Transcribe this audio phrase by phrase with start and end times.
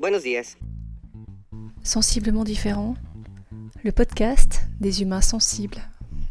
[0.00, 0.56] Buenos días.
[1.84, 2.94] Sensiblement différent,
[3.84, 5.80] le podcast des humains sensibles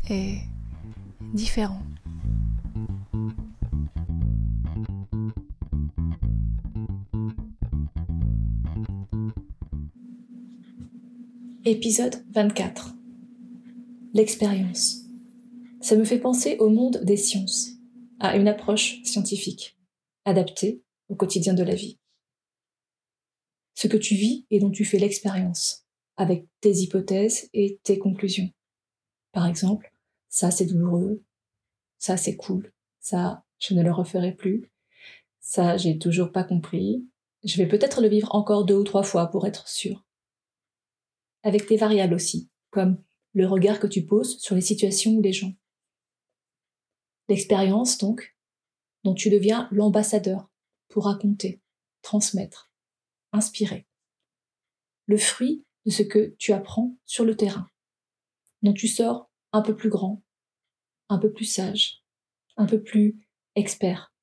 [0.09, 0.39] est
[1.33, 1.81] différent.
[11.63, 12.93] Épisode 24
[14.13, 15.03] L'expérience.
[15.79, 17.69] Ça me fait penser au monde des sciences,
[18.19, 19.77] à une approche scientifique,
[20.25, 21.97] adaptée au quotidien de la vie.
[23.75, 28.49] Ce que tu vis et dont tu fais l'expérience, avec tes hypothèses et tes conclusions.
[29.31, 29.91] Par exemple,
[30.29, 31.23] ça c'est douloureux,
[31.97, 34.71] ça c'est cool, ça je ne le referai plus,
[35.39, 37.07] ça j'ai toujours pas compris,
[37.43, 40.03] je vais peut-être le vivre encore deux ou trois fois pour être sûr
[41.43, 43.03] avec tes variables aussi, comme
[43.33, 45.53] le regard que tu poses sur les situations ou les gens.
[47.29, 48.35] L'expérience, donc,
[49.03, 50.49] dont tu deviens l'ambassadeur
[50.87, 51.61] pour raconter,
[52.01, 52.71] transmettre,
[53.33, 53.85] inspirer.
[55.07, 57.67] Le fruit de ce que tu apprends sur le terrain,
[58.61, 60.23] dont tu sors un peu plus grand,
[61.09, 62.03] un peu plus sage,
[62.55, 64.13] un peu plus expert,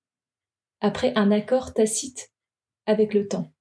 [0.80, 2.32] après un accord tacite
[2.86, 3.52] avec le temps.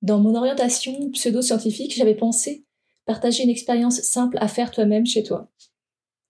[0.00, 2.64] Dans mon orientation pseudo-scientifique, j'avais pensé
[3.04, 5.50] partager une expérience simple à faire toi-même chez toi.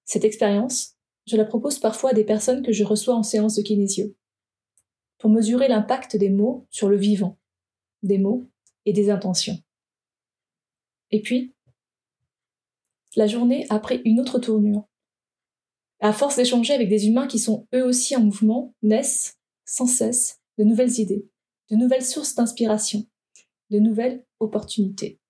[0.04, 3.62] Cette expérience, je la propose parfois à des personnes que je reçois en séance de
[3.62, 4.16] kinésio,
[5.18, 7.38] pour mesurer l'impact des mots sur le vivant,
[8.02, 8.48] des mots
[8.84, 9.58] et des intentions.
[11.10, 11.54] Et puis,
[13.16, 14.86] la journée a pris une autre tournure.
[16.00, 20.40] À force d'échanger avec des humains qui sont eux aussi en mouvement, naissent sans cesse
[20.56, 21.28] de nouvelles idées,
[21.70, 23.04] de nouvelles sources d'inspiration,
[23.70, 25.20] de nouvelles opportunités.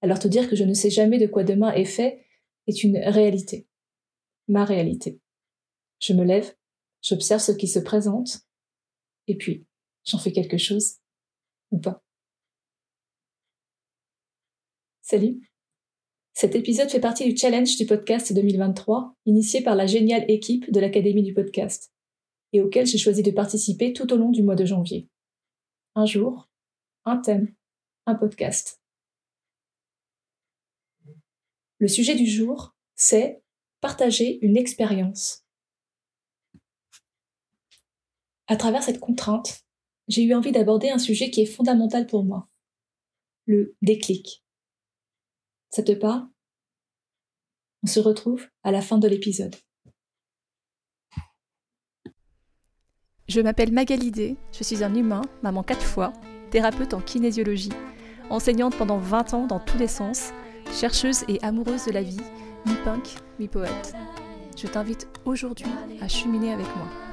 [0.00, 2.24] Alors te dire que je ne sais jamais de quoi demain est fait
[2.66, 3.66] est une réalité,
[4.48, 5.20] ma réalité.
[5.98, 6.54] Je me lève,
[7.02, 8.42] j'observe ce qui se présente,
[9.26, 9.66] et puis
[10.04, 10.98] j'en fais quelque chose
[11.70, 12.02] ou pas.
[15.02, 15.50] Salut
[16.32, 20.80] Cet épisode fait partie du challenge du podcast 2023, initié par la géniale équipe de
[20.80, 21.92] l'Académie du podcast,
[22.52, 25.08] et auquel j'ai choisi de participer tout au long du mois de janvier.
[25.94, 26.48] Un jour,
[27.04, 27.54] un thème,
[28.06, 28.80] un podcast.
[31.78, 33.42] Le sujet du jour, c'est
[33.80, 35.44] partager une expérience.
[38.52, 39.62] À travers cette contrainte,
[40.08, 42.50] j'ai eu envie d'aborder un sujet qui est fondamental pour moi,
[43.46, 44.44] le déclic.
[45.70, 46.28] Ça te parle?
[47.82, 49.56] On se retrouve à la fin de l'épisode.
[53.26, 56.12] Je m'appelle Magalidé, je suis un humain, maman quatre fois,
[56.50, 57.72] thérapeute en kinésiologie,
[58.28, 60.32] enseignante pendant 20 ans dans tous les sens,
[60.70, 62.20] chercheuse et amoureuse de la vie,
[62.66, 63.94] mi-punk, mi-poète.
[64.58, 67.11] Je t'invite aujourd'hui à cheminer avec moi.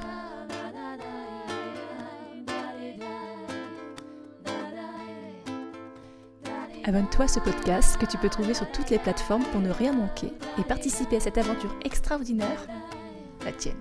[6.90, 9.92] Abonne-toi à ce podcast que tu peux trouver sur toutes les plateformes pour ne rien
[9.92, 12.66] manquer et participer à cette aventure extraordinaire,
[13.44, 13.80] la tienne.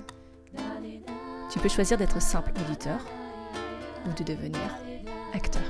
[1.52, 3.04] Tu peux choisir d'être simple auditeur
[4.06, 4.78] ou de devenir
[5.34, 5.64] acteur.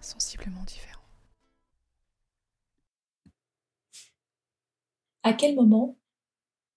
[0.00, 1.02] Sensiblement différent.
[5.24, 5.98] À quel moment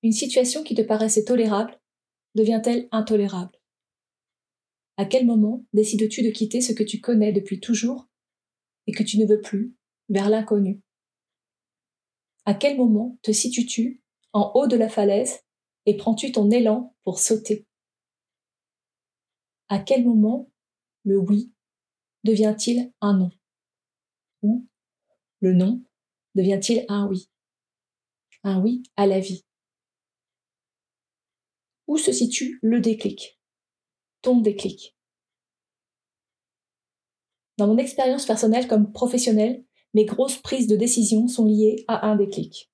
[0.01, 1.79] une situation qui te paraissait tolérable
[2.33, 3.55] devient-elle intolérable?
[4.97, 8.07] À quel moment décides-tu de quitter ce que tu connais depuis toujours
[8.87, 9.75] et que tu ne veux plus
[10.07, 10.81] vers l'inconnu?
[12.45, 14.01] À quel moment te situes-tu
[14.31, 15.41] en haut de la falaise
[15.85, 17.67] et prends-tu ton élan pour sauter?
[19.67, 20.49] À quel moment
[21.03, 21.51] le oui
[22.23, 23.31] devient-il un non?
[24.43, 24.65] Ou
[25.41, 25.83] le non
[26.35, 27.29] devient-il un oui?
[28.43, 29.43] Un oui à la vie.
[31.87, 33.34] Où se situe le déclic?
[34.33, 34.97] Déclic
[37.57, 39.63] Dans mon expérience personnelle comme professionnelle,
[39.93, 42.71] mes grosses prises de décision sont liées à un déclic.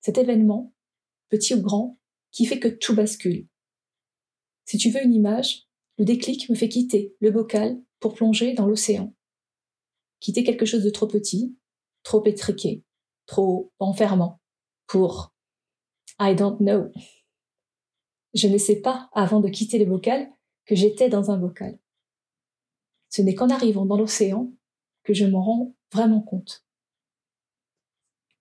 [0.00, 0.74] Cet événement,
[1.28, 1.98] petit ou grand,
[2.32, 3.46] qui fait que tout bascule.
[4.64, 8.66] Si tu veux une image, le déclic me fait quitter le bocal pour plonger dans
[8.66, 9.14] l'océan.
[10.18, 11.56] Quitter quelque chose de trop petit,
[12.02, 12.82] trop étriqué,
[13.26, 14.40] trop enfermant,
[14.88, 15.34] pour
[16.18, 16.90] I don't know.
[18.34, 20.30] Je ne sais pas, avant de quitter le bocal,
[20.66, 21.78] que j'étais dans un bocal.
[23.08, 24.52] Ce n'est qu'en arrivant dans l'océan
[25.02, 26.64] que je m'en rends vraiment compte.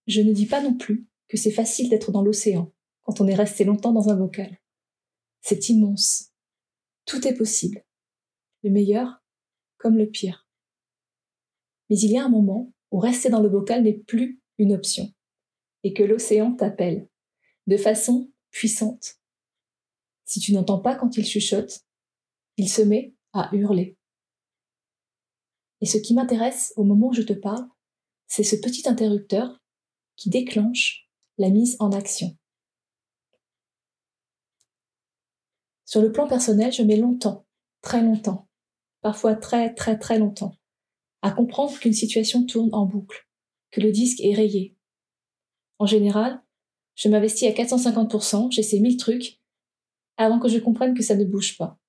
[0.07, 2.71] Je ne dis pas non plus que c'est facile d'être dans l'océan,
[3.01, 4.59] quand on est resté longtemps dans un bocal.
[5.41, 6.31] C'est immense.
[7.05, 7.85] Tout est possible.
[8.63, 9.23] Le meilleur
[9.77, 10.47] comme le pire.
[11.89, 15.11] Mais il y a un moment où rester dans le bocal n'est plus une option
[15.83, 17.07] et que l'océan t'appelle.
[17.67, 19.19] de façon puissante.
[20.25, 21.85] Si tu n'entends pas quand il chuchote,
[22.59, 23.97] il se met à hurler.
[25.79, 27.65] Et ce qui m'intéresse au moment où je te parle,
[28.27, 29.61] c'est ce petit interrupteur
[30.17, 32.37] qui déclenche la mise en action.
[35.85, 37.47] Sur le plan personnel, je mets longtemps,
[37.81, 38.49] très longtemps,
[39.01, 40.57] parfois très très très longtemps,
[41.21, 43.25] à comprendre qu'une situation tourne en boucle,
[43.71, 44.75] que le disque est rayé.
[45.77, 46.43] En général,
[46.95, 49.39] je m'investis à 450%, j'essaie mille trucs,
[50.17, 51.79] avant que je comprenne que ça ne bouge pas.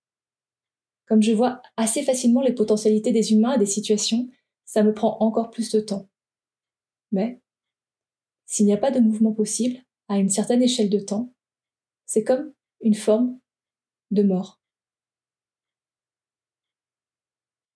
[1.11, 4.31] Comme je vois assez facilement les potentialités des humains et des situations,
[4.65, 6.09] ça me prend encore plus de temps.
[7.11, 7.43] Mais,
[8.47, 11.35] s'il n'y a pas de mouvement possible, à une certaine échelle de temps,
[12.07, 13.41] c'est comme une forme
[14.13, 14.61] de mort.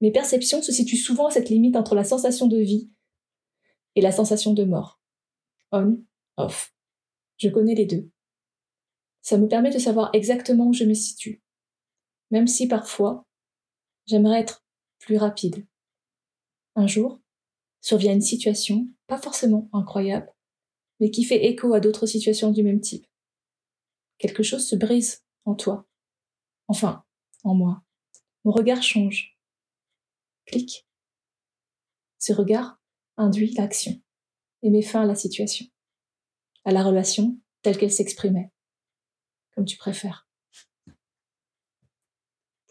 [0.01, 2.93] Mes perceptions se situent souvent à cette limite entre la sensation de vie
[3.97, 5.01] et la sensation de mort.
[5.73, 5.99] On,
[6.37, 6.73] off.
[7.39, 8.09] Je connais les deux.
[9.23, 11.44] Ça me permet de savoir exactement où je me situe
[12.31, 13.27] même si parfois
[14.07, 14.65] j'aimerais être
[14.99, 15.67] plus rapide.
[16.77, 17.21] Un jour,
[17.81, 20.33] survient une situation, pas forcément incroyable,
[21.01, 23.07] mais qui fait écho à d'autres situations du même type.
[24.19, 25.87] Quelque chose se brise en toi.
[26.69, 27.05] Enfin,
[27.43, 27.83] en moi.
[28.45, 29.39] Mon regard change.
[30.47, 30.87] Clic.
[32.19, 32.81] Ce regard
[33.17, 34.01] induit l'action
[34.63, 35.67] et met fin à la situation,
[36.65, 38.51] à la relation telle qu'elle s'exprimait,
[39.55, 40.24] comme tu préfères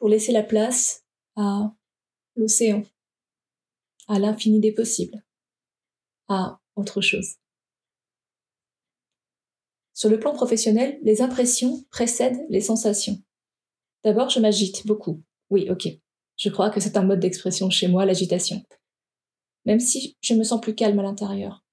[0.04, 1.06] pour laisser la place
[1.38, 1.74] à
[2.36, 2.84] l'océan,
[4.10, 5.24] à l'infini des possibles,
[6.28, 7.36] à autre chose.
[9.94, 13.24] Sur le plan professionnel, les impressions précèdent les sensations.
[14.04, 15.24] D'abord, je m'agite beaucoup.
[15.50, 15.88] Oui, ok.
[16.36, 18.62] Je crois que c'est un mode d'expression chez moi, l'agitation.
[19.64, 21.64] Même si je me sens plus calme à l'intérieur.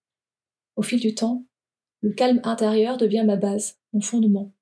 [0.77, 1.45] Au fil du temps,
[2.01, 4.55] le calme intérieur devient ma base, mon fondement.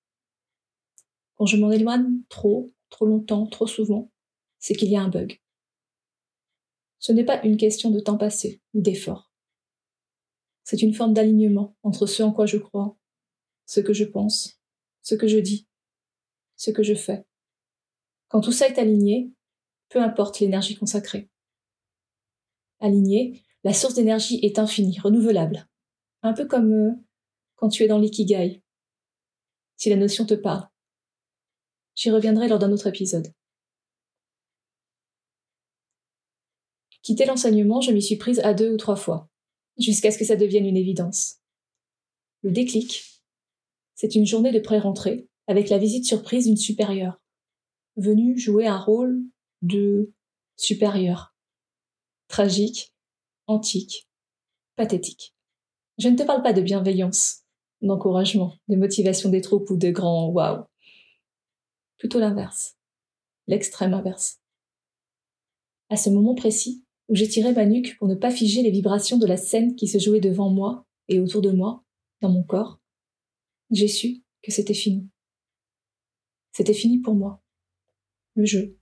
[1.35, 4.11] Quand je m'en éloigne trop, trop longtemps, trop souvent,
[4.59, 5.41] c'est qu'il y a un bug.
[6.99, 9.33] Ce n'est pas une question de temps passé ou d'effort.
[10.65, 12.97] C'est une forme d'alignement entre ce en quoi je crois,
[13.67, 14.61] ce que je pense,
[15.03, 15.67] ce que je dis,
[16.57, 17.25] ce que je fais.
[18.29, 19.33] Quand tout ça est aligné,
[19.89, 21.31] peu importe l'énergie consacrée.
[22.81, 25.69] Aligné, la source d'énergie est infinie, renouvelable.
[26.23, 26.93] Un peu comme euh,
[27.57, 28.63] quand tu es dans l'ikigai.
[29.77, 30.69] Si la notion te parle.
[31.99, 33.27] J'y reviendrai lors d'un autre épisode.
[37.03, 39.29] Quitter l'enseignement, je m'y suis prise à deux ou trois fois,
[39.79, 41.39] jusqu'à ce que ça devienne une évidence.
[42.43, 43.05] Le déclic,
[43.97, 47.21] c'est une journée de pré-rentrée, avec la visite surprise d'une supérieure,
[47.97, 49.21] venue jouer un rôle
[49.63, 50.13] de
[50.57, 51.35] supérieur.
[52.29, 52.95] Tragique,
[53.49, 54.09] antique,
[54.77, 55.35] pathétique.
[55.99, 57.41] Je ne te parle pas de bienveillance,
[57.83, 60.65] d'encouragement, de motivation des troupes ou de grands waouh
[61.99, 62.77] plutôt l'inverse,
[63.47, 64.41] l'extrême inverse.
[65.91, 69.27] À ce moment précis, où j'étirais ma nuque pour ne pas figer les vibrations de
[69.27, 71.85] la scène qui se jouait devant moi et autour de moi,
[72.21, 72.81] dans mon corps,
[73.71, 75.09] j'ai su que c'était fini.
[76.53, 77.43] C'était fini pour moi.
[78.35, 78.79] Le jeu.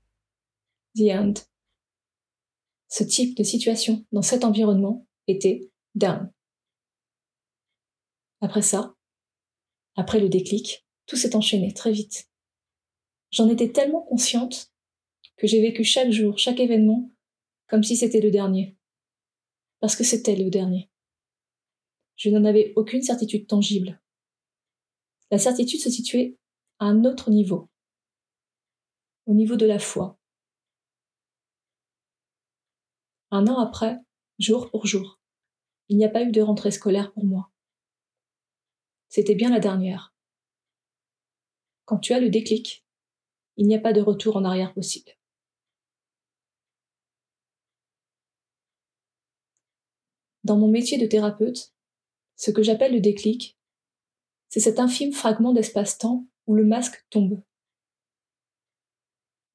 [0.97, 1.35] The end.
[2.89, 6.33] Ce type de situation dans cet environnement était down.
[8.41, 8.95] Après ça,
[9.97, 12.29] après le déclic, tout s'est enchaîné très vite.
[13.31, 14.73] J'en étais tellement consciente
[15.37, 17.11] que j'ai vécu chaque jour, chaque événement,
[17.69, 18.77] comme si c'était le dernier.
[19.81, 20.91] Parce que c'était le dernier.
[22.17, 24.01] Je n'en avais aucune certitude tangible.
[25.31, 26.39] La certitude se situait
[26.79, 27.69] à un autre niveau,
[29.27, 30.19] au niveau de la foi.
[33.31, 33.99] Un an après,
[34.39, 35.21] jour pour jour,
[35.89, 37.51] il n'y a pas eu de rentrée scolaire pour moi.
[39.09, 40.15] C'était bien la dernière.
[41.85, 42.86] Quand tu as le déclic,
[43.57, 45.13] il n'y a pas de retour en arrière possible.
[50.45, 51.75] Dans mon métier de thérapeute,
[52.37, 53.59] ce que j'appelle le déclic,
[54.49, 57.43] c'est cet infime fragment d'espace-temps où le masque tombe.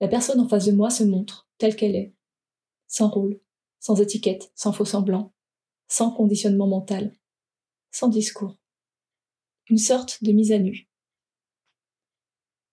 [0.02, 2.14] La personne en face de moi se montre telle qu'elle est,
[2.88, 3.40] sans rôle,
[3.80, 5.32] sans étiquette, sans faux semblant,
[5.88, 7.16] sans conditionnement mental,
[7.92, 8.58] sans discours.
[9.70, 10.91] Une sorte de mise à nu.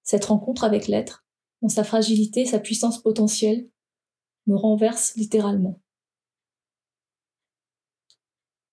[0.09, 1.27] Cette rencontre avec l'être,
[1.61, 3.69] dans sa fragilité, sa puissance potentielle,
[4.47, 5.83] me renverse littéralement.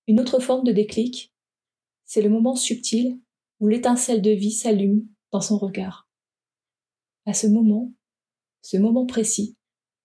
[0.07, 1.33] Une autre forme de déclic,
[2.05, 3.19] c'est le moment subtil
[3.59, 6.09] où l'étincelle de vie s'allume dans son regard.
[7.25, 7.93] À ce moment,
[8.61, 9.57] ce moment précis,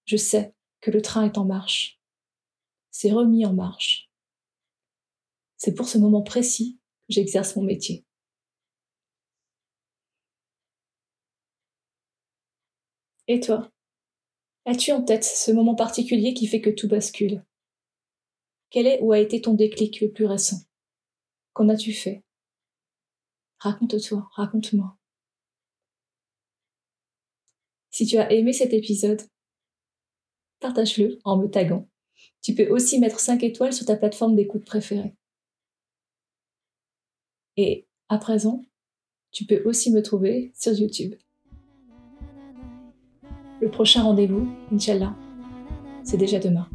[0.06, 2.00] je sais que le train est en marche.
[2.90, 4.10] C'est remis en marche.
[5.58, 8.04] C'est pour ce moment précis que j'exerce mon métier.
[13.32, 13.70] Et toi?
[14.64, 17.44] As-tu en tête ce moment particulier qui fait que tout bascule?
[18.70, 20.56] Quel est ou a été ton déclic le plus récent?
[21.52, 22.24] Qu'en as-tu fait?
[23.60, 24.98] Raconte-toi, raconte-moi.
[27.90, 29.22] Si tu as aimé cet épisode,
[30.58, 31.88] partage-le en me taguant.
[32.42, 35.14] Tu peux aussi mettre 5 étoiles sur ta plateforme d'écoute préférée.
[37.56, 38.64] Et à présent,
[39.30, 41.14] tu peux aussi me trouver sur YouTube.
[43.60, 45.14] Le prochain rendez-vous, Inch'Allah,
[46.02, 46.66] c'est déjà demain.